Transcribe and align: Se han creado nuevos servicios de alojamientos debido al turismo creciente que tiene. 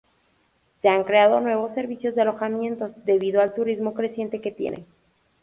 Se 0.81 0.89
han 0.89 1.03
creado 1.03 1.41
nuevos 1.41 1.75
servicios 1.75 2.15
de 2.15 2.23
alojamientos 2.23 3.05
debido 3.05 3.39
al 3.39 3.53
turismo 3.53 3.93
creciente 3.93 4.41
que 4.41 4.49
tiene. 4.49 4.83